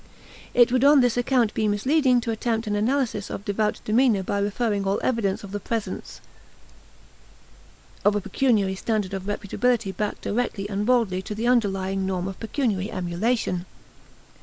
It 0.55 0.71
would 0.71 0.83
on 0.83 1.01
this 1.01 1.15
account 1.15 1.53
be 1.53 1.67
misleading 1.67 2.21
to 2.21 2.31
attempt 2.31 2.65
an 2.65 2.75
analysis 2.75 3.29
of 3.29 3.45
devout 3.45 3.81
demeanor 3.85 4.23
by 4.23 4.39
referring 4.39 4.83
all 4.87 4.99
evidences 5.03 5.43
of 5.43 5.51
the 5.51 5.59
presence 5.59 6.21
of 8.03 8.15
a 8.15 8.21
pecuniary 8.21 8.73
standard 8.73 9.13
of 9.13 9.27
reputability 9.27 9.95
back 9.95 10.19
directly 10.19 10.67
and 10.67 10.87
baldly 10.87 11.21
to 11.21 11.35
the 11.35 11.45
underlying 11.47 12.03
norm 12.07 12.27
of 12.27 12.39
pecuniary 12.39 12.91
emulation. 12.91 13.67